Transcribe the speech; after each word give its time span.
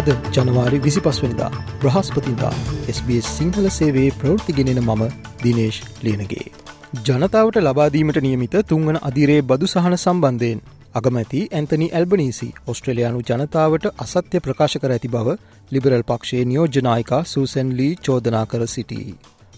අද 0.00 0.08
ජනවාරි 0.34 0.78
විසි 0.80 1.00
පස්වනිදා 1.00 1.48
බ්‍රහස්පතින්දා 1.80 2.52
SBS 2.90 3.26
සිංහල 3.32 3.66
සේවේ 3.70 4.10
ප්‍රවෘතිගෙනෙන 4.16 4.80
මම 4.80 5.02
දිනේශ් 5.42 5.80
ලියනගේ. 6.02 6.46
ජනතාවට 7.00 7.58
ලබාදීමට 7.58 8.20
නියමිත 8.20 8.54
තුංගන 8.66 9.00
අදිරේ 9.02 9.40
බදු 9.44 9.66
සහන 9.66 9.96
සම්බන්ධයෙන් 9.96 10.62
අගමැති 10.94 11.42
ඇන්තනි 11.50 11.88
ඇල්බනීසි 11.90 12.48
ඔස්ට්‍රලයානු 12.66 13.20
ජනතාවට 13.24 13.90
අසත්‍ය 13.98 14.40
ප්‍රකාශ 14.40 14.78
කර 14.78 14.90
ඇති 14.90 15.08
බව 15.08 15.36
ලිබරල් 15.72 16.04
පක්ෂයේ 16.04 16.46
නියෝජනායිකා 16.46 17.22
සූසැන් 17.26 17.76
ලී 17.76 17.92
චෝදනා 18.02 18.46
කර 18.46 18.66
සිටී. 18.68 19.06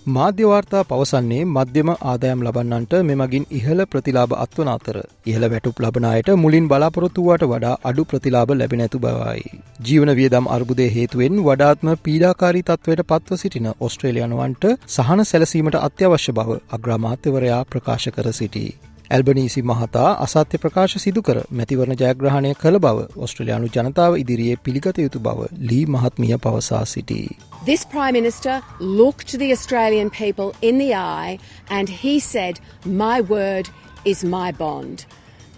මාධ්‍යවාර්තා 0.07 0.83
පවසන්නේ 0.83 1.45
මධ්‍යම 1.47 1.91
ආදායම් 1.91 2.41
ලබන්නන්ට 2.43 2.95
මෙමගින් 3.03 3.45
ඉහළ 3.51 3.83
ප්‍රතිලාබ 3.87 4.35
අත්වන 4.37 4.69
අතර 4.69 4.99
ඉහළ 5.27 5.47
වැටුප් 5.47 5.81
ලබනයට 5.81 6.33
මුලින් 6.37 6.67
බලාපොරොත්තුවට 6.69 7.47
වඩා 7.47 7.79
අඩු 7.85 8.05
ප්‍රතිලාබ 8.05 8.51
ලැබෙනැතු 8.53 8.99
බවයි. 8.99 9.47
ජීවන 9.83 10.15
වියදම් 10.17 10.51
අර්බුදය 10.51 10.91
හේතුවෙන් 10.91 11.43
වඩාත්ම 11.45 11.95
පීඩාකාරී 12.05 12.65
තත්වයට 12.65 13.09
පත්ව 13.09 13.39
සිටින 13.39 13.75
ඔස්ට්‍රේලියනුවන්ට 13.81 14.73
සහන 14.89 15.25
සැලසීමට 15.25 15.79
අත්‍යවශ්‍ය 15.81 16.33
බව 16.33 16.63
අග්‍රාමාත්‍යවරයා 16.71 17.67
ප්‍රකාශ 17.67 18.09
කර 18.11 18.33
සිටී. 18.35 18.71
ඇල්බනීසි 19.15 19.63
මහතා 19.69 20.11
අසත්‍ය 20.25 20.59
ප්‍රකාශ 20.61 20.93
සිදු 21.03 21.23
කර 21.29 21.39
මැතිවරණ 21.59 21.99
ජයග්‍රහණය 22.03 22.53
කළ 22.61 22.79
බව 22.85 23.03
ඔස්ට්‍රලයානු 23.25 23.67
ජනතාව 23.75 24.15
ඉදිරියේ 24.21 24.61
පිළිගත 24.69 25.01
යුතු 25.03 25.21
බව 25.27 25.49
ලී 25.71 25.81
මහත්මිය 25.95 26.39
පවසා 26.45 26.85
සිටී. 26.93 27.27
This 27.67 27.85
Prime 27.95 28.17
Minister 28.19 28.55
looked 29.01 29.35
the 29.43 29.51
Australian 29.57 30.11
people 30.21 30.49
in 30.69 30.79
the 30.79 30.89
eye 30.95 31.35
and 31.79 31.93
he 32.05 32.15
said, 32.29 32.55
My 33.03 33.19
word 33.35 33.67
is 34.05 34.25
my 34.37 34.49
bond. 34.63 35.05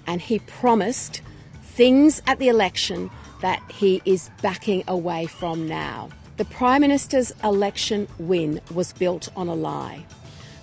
And 0.07 0.21
he 0.31 0.41
promised 0.61 1.23
things 1.77 2.21
at 2.27 2.39
the 2.39 2.49
election 2.49 3.09
that 3.41 3.61
he 3.81 3.93
is 4.05 4.29
backing 4.43 4.83
away 4.89 5.23
from 5.39 5.65
now. 5.69 6.09
The 6.37 6.51
Prime 6.59 6.81
Minister's 6.81 7.33
election 7.45 8.07
win 8.19 8.61
was 8.75 8.93
built 8.93 9.33
on 9.37 9.49
a 9.49 9.59
lie. 9.71 9.99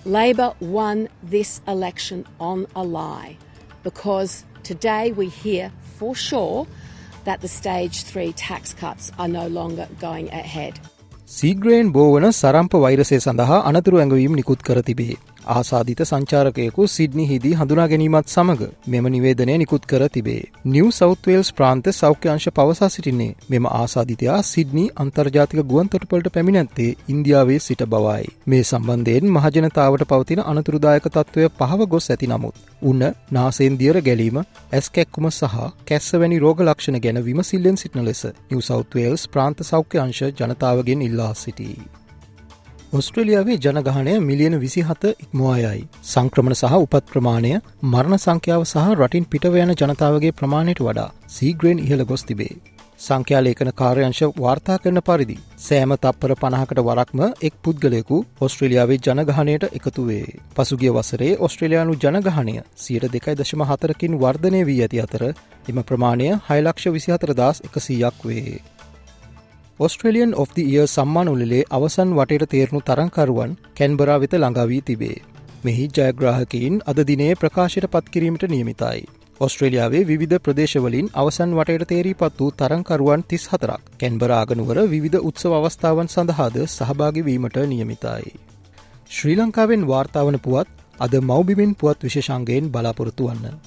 Labor 0.04 0.54
won 0.60 1.08
this 1.22 1.60
election 1.68 2.26
on 2.40 2.66
a 2.74 2.82
lie 2.82 3.36
because 3.84 4.44
today 4.64 5.12
we 5.12 5.28
hear 5.28 5.70
for 5.96 6.16
sure 6.16 6.66
that 7.24 7.40
the 7.40 7.46
stage 7.46 8.02
three 8.02 8.32
tax 8.32 8.74
cuts 8.74 9.12
are 9.16 9.28
no 9.28 9.46
longer 9.48 9.86
going 10.00 10.28
ahead. 10.32 10.80
සීග්‍රයෙන් 11.28 11.92
බෝවන 11.92 12.30
සරම්ප 12.30 12.74
වෛරසය 12.76 13.18
සඳහා 13.18 13.60
අනතුරු 13.70 13.96
ඇඟවීම් 13.96 14.34
නිකුත් 14.40 14.62
කර 14.62 14.80
තිබේ. 14.80 15.14
ආසාධිත 15.46 16.00
සංචාරකයකු 16.02 16.86
Sydney 16.88 17.24
හිදී 17.26 17.52
හඳුනා 17.54 17.86
ගැනීමත් 17.88 18.28
සමඟ 18.28 18.62
මෙම 18.86 19.06
නිවේදනය 19.08 19.56
නිකුත් 19.56 19.86
කර 19.86 20.04
තිබේ. 20.08 20.42
නිව් 20.66 20.88
සෞත්වේල්ස් 20.92 21.50
ප්‍රාන්ත 21.52 21.90
සෞඛ්‍යංශ 21.92 22.48
පවසා 22.50 22.88
සිටින්නේ 22.88 23.36
මෙම 23.48 23.68
ආසාධිතයා 23.72 24.40
සිඩ්නි 24.44 24.84
අන්තර්ජාතික 24.96 25.62
ගුවන් 25.64 25.88
තොටපලට 25.88 26.28
පැමිණැත්තේ 26.32 26.90
ඉන්දියාවේ 27.08 27.60
සිට 27.60 27.86
බවයි. 27.86 28.26
මේ 28.46 28.62
සම්බන්ධයෙන් 28.62 29.32
මහජනතාවට 29.32 30.06
පවතින 30.06 30.44
අනතුරුදායක 30.44 31.08
තත්ත්වය 31.08 31.48
පහව 31.58 31.88
ගොස් 31.88 32.10
ඇති 32.10 32.28
නමුත්. 32.28 32.56
උන්න 32.82 33.02
නාසේන්දියර 33.30 34.02
ගැලීම 34.02 34.38
ඇස්කැක්කුම 34.42 35.30
සහ 35.30 35.64
කැස්සවැනි 35.86 36.38
රෝග 36.38 36.62
ලක්ෂණ 36.62 37.00
ගැන 37.00 37.24
විමසිල්ලෙන් 37.24 37.76
සිටින 37.76 38.04
ලෙස 38.04 38.22
නිව් 38.26 38.60
සෞත්වේල්ස් 38.62 39.26
ප්‍රාන්ත 39.28 39.66
සෞඛ්‍යංශ 39.66 40.22
ජනතාවගෙන් 40.38 41.02
ඉල්ලා 41.02 41.34
සිටී. 41.36 42.01
ඔස්ට්‍රලියාවේ 42.92 43.54
ජනගහනය 43.56 44.14
මිලියන 44.20 44.54
විසිහත 44.60 45.04
ඉක්මවායයි. 45.14 45.84
සංක්‍රමණ 46.04 46.54
සහ 46.54 46.74
උපත් 46.76 47.06
ප්‍රමාණය 47.06 47.52
මරණ 47.84 48.18
සංඛ්‍යාව 48.18 48.64
සහ 48.64 48.90
රටින් 48.94 49.26
පිටව 49.26 49.54
යන 49.60 49.72
ජනතාවගේ 49.74 50.32
ප්‍රමාණයට 50.32 50.82
වඩා 50.82 51.06
සීග්‍රෙන් 51.28 51.78
ඉහළ 51.78 52.04
ගොස් 52.04 52.24
තිබේ. 52.24 52.50
සංඛ්‍යාලේකන 53.00 53.70
කාර්යංශ 53.74 54.20
වාර්තා 54.36 54.76
කරන 54.78 55.00
පරිදි. 55.00 55.36
සෑම 55.58 55.94
තප්පර 55.96 56.34
පණහකට 56.36 56.82
වරක්ම 56.82 57.22
එක් 57.40 57.56
පුද්ගලයකු 57.62 58.18
ඔස්ට්‍රලියාවේ 58.40 59.00
ජනගහනයට 59.00 59.64
එකතු 59.70 60.04
වේ. 60.06 60.36
පසුගිය 60.52 60.92
වසරේ 60.92 61.30
ඔස්ට්‍රලයානු 61.40 61.96
ජනගහනය 61.96 62.56
සියට 62.78 63.08
දෙකයි 63.10 63.36
දශම 63.36 63.64
හතරකින් 63.64 64.18
වර්ධනය 64.18 64.60
වී 64.64 64.82
ඇති 64.82 65.02
අතර 65.02 65.24
එම 65.68 65.82
ප්‍රමාණය 65.84 66.28
හයිලක්ෂ 66.46 66.92
විසිහතරදස් 66.92 67.64
එකසීයක් 67.64 68.22
වේ. 68.24 68.60
ඔස්ට්‍රලියන් 69.82 70.32
of 70.34 70.50
the 70.54 70.62
ඉය 70.64 70.82
සම්මාන 70.86 71.28
උලේ 71.28 71.60
අවසන් 71.70 72.10
වටයට 72.12 72.50
තේරුණු 72.50 72.80
තරංකරුවන් 72.80 73.52
කැන්බරා 73.76 74.18
වෙත 74.18 74.34
ළඟවී 74.34 74.82
තිබේ. 74.82 75.16
මෙහි 75.64 75.86
ජයග්‍රාහකයින් 75.88 76.76
අද 76.86 76.98
දිනේ 77.06 77.32
ප්‍රකාශයට 77.34 77.86
පත්කිරීමට 77.86 78.44
නියමිතයි. 78.48 79.00
ඔස්ට්‍රේලියාවේ 79.40 80.02
විධ 80.10 80.36
ප්‍රදේශවලින් 80.38 81.08
අවසන් 81.14 81.56
වටයට 81.58 81.86
තේරී 81.88 82.14
පත් 82.14 82.38
වූ 82.40 82.50
තරංකරුවන් 82.52 83.24
තිස් 83.24 83.46
හතරක් 83.46 83.88
කැන්බරාගනුවර 84.00 84.78
විධ 84.94 85.18
උත්සව 85.20 85.52
අවස්ථාවන් 85.52 86.08
සඳහාද 86.08 86.58
සහභාගිවීමට 86.66 87.58
නියමිතයි. 87.66 88.32
ශ්‍රී 89.08 89.36
ලංකාවෙන් 89.36 89.88
වාර්තාවන 89.88 90.38
පුවත් 90.38 90.70
අද 90.98 91.14
මෞබිමින් 91.22 91.72
පුවත් 91.74 91.98
විශෂංගයෙන් 92.00 92.70
බලාපොරොත්තු 92.70 93.28
වන්න. 93.28 93.58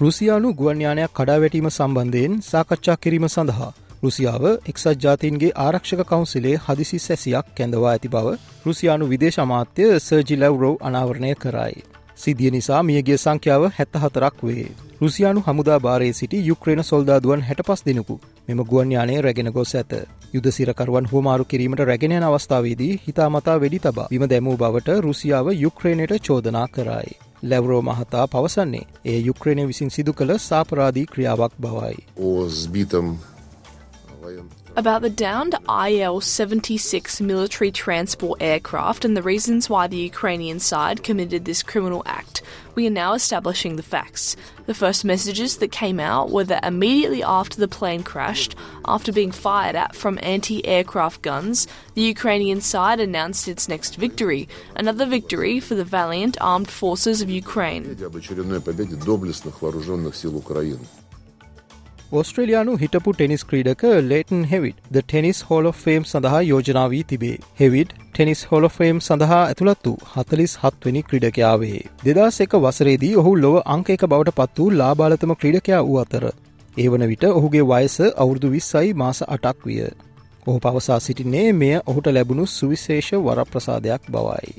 රුසියානු 0.00 0.48
ගුවන්යානයක් 0.54 1.14
කඩාවැටීම 1.14 1.70
සම්බන්ධයෙන් 1.70 2.34
සාකච්ඡා 2.42 2.96
කිරීම 2.96 3.28
සඳහා 3.28 3.72
රුසියාව 4.02 4.44
එක්සත් 4.66 4.86
ජාතීන්ගේ 4.98 5.50
ආරක්ෂක 5.58 6.00
කවුන්සිලේ 6.04 6.54
හදිසි 6.64 6.98
සැසියක් 7.00 7.50
කැඳවා 7.56 7.90
ඇති 7.90 8.08
බව 8.08 8.32
රුසියානු 8.64 9.06
විදේශ 9.06 9.38
අමාත්‍ය 9.38 9.84
සර්ජි 10.00 10.36
ලැවරෝ 10.36 10.72
අනාවරණය 10.80 11.34
කරයි. 11.36 11.82
සිදිය 12.16 12.50
නිසා 12.50 12.82
මියගේ 12.82 13.18
සංඛ්‍යාව 13.18 13.68
හැත්ත 13.70 13.96
හතරක් 13.96 14.42
වේ. 14.42 14.66
රුසියානු 15.00 15.44
හමුදා 15.46 15.78
භාරයේ 15.80 16.12
සිටි 16.12 16.42
යුක්්‍රේණ 16.46 16.84
සොල්දාදුවන් 16.84 17.42
හැට 17.42 17.62
පස් 17.62 17.86
දෙනෙකු 17.86 18.16
මෙම 18.48 18.64
ගුවන්යානය 18.64 19.20
රැගෙන 19.20 19.50
ගොස් 19.50 19.74
ඇත. 19.74 19.92
යුද 20.34 20.46
සිරකරුවන් 20.50 21.10
හෝමාරු 21.12 21.44
කිරීමට 21.44 21.82
රැගෙනයන 21.82 22.24
අවස්ථාවේදී 22.24 23.00
හිතාමතා 23.06 23.58
වෙඩි 23.58 23.80
තබා 23.80 24.08
විම 24.10 24.24
දැමූ 24.28 24.56
බවට 24.56 24.96
රුසියාව 25.00 25.52
යුක්්‍රේණයට 25.56 26.16
චෝදනා 26.20 26.66
කරයි. 26.68 27.18
ලැවරෝ 27.44 27.82
මහතා 27.82 28.26
පවසන්නේ 28.28 28.86
ඒ 29.04 29.20
යුක්්‍රේණය 29.20 29.66
විසින් 29.66 29.90
සිදු 29.90 30.12
කළ 30.12 30.38
සාපරාධී 30.40 31.06
ක්‍රියාවක් 31.06 31.54
බවයි. 31.60 31.96
О 32.18 32.48
about 34.74 35.02
the 35.02 35.10
downed 35.10 35.54
IL 35.68 36.20
76 36.20 37.20
military 37.20 37.70
transport 37.70 38.40
aircraft 38.42 39.04
and 39.04 39.16
the 39.16 39.22
reasons 39.22 39.68
why 39.68 39.86
the 39.86 39.98
Ukrainian 39.98 40.58
side 40.58 41.02
committed 41.02 41.44
this 41.44 41.62
criminal 41.62 42.02
act. 42.06 42.42
We 42.74 42.86
are 42.86 42.90
now 42.90 43.12
establishing 43.12 43.76
the 43.76 43.82
facts. 43.82 44.34
The 44.64 44.72
first 44.72 45.04
messages 45.04 45.58
that 45.58 45.72
came 45.72 46.00
out 46.00 46.30
were 46.30 46.44
that 46.44 46.64
immediately 46.64 47.22
after 47.22 47.60
the 47.60 47.68
plane 47.68 48.02
crashed, 48.02 48.54
after 48.86 49.12
being 49.12 49.30
fired 49.30 49.76
at 49.76 49.94
from 49.94 50.18
anti 50.22 50.66
aircraft 50.66 51.20
guns, 51.20 51.66
the 51.94 52.02
Ukrainian 52.02 52.62
side 52.62 52.98
announced 52.98 53.48
its 53.48 53.68
next 53.68 53.96
victory, 53.96 54.48
another 54.74 55.04
victory 55.04 55.60
for 55.60 55.74
the 55.74 55.84
valiant 55.84 56.38
armed 56.40 56.70
forces 56.70 57.20
of 57.20 57.28
Ukraine. 57.28 57.94
ඔස්ට්‍රලයානු 62.12 62.72
හිටපු 62.80 63.12
tennis 63.12 63.42
ක්‍රීඩක 63.50 63.82
Lleyton 64.04 64.40
Hewitt 64.48 64.80
ද 64.88 65.02
tennis 65.02 65.38
hall 65.44 65.68
fame 65.74 66.02
සඳහා 66.04 66.40
යෝජනාවී 66.42 67.00
තිබේ. 67.04 67.38
හෙවිඩ් 67.60 67.94
tennis 68.00 68.42
හොල 68.50 68.68
fame 68.68 69.00
සඳහා 69.00 69.38
ඇතුළත් 69.44 69.88
වූ 69.88 70.10
හතලිස් 70.10 70.56
හත්වනි 70.58 71.02
ක්‍රඩකයාවේ. 71.04 71.80
දෙදස් 72.04 72.42
එක 72.46 72.58
වසරේදී 72.58 73.12
ඔහු 73.16 73.34
ලොව 73.38 73.58
අංක 73.66 73.94
එක 73.96 74.06
බවට 74.06 74.36
පත් 74.38 74.58
වූ 74.58 74.70
ලාබාලතම 74.74 75.34
ක්‍රඩකයා 75.36 75.82
වූ 75.82 75.98
අතර. 76.04 76.28
ඒ 76.76 76.88
වන 76.88 77.08
විට 77.08 77.28
ඔහුගේ 77.30 77.66
වයස 77.66 77.98
අවුරුදු 78.04 78.54
විස්සයි 78.54 78.94
මාස 78.96 79.24
අටක් 79.28 79.66
විය. 79.66 79.90
ඔහු 80.46 80.58
පවසා 80.60 81.00
සිටින්නේ 81.00 81.48
මෙය 81.54 81.74
ඔහුට 81.84 82.12
ලැබුණු 82.12 82.50
සුවිශේෂ 82.50 83.12
වරප්‍රසාදයක් 83.20 84.10
බවයි. 84.10 84.58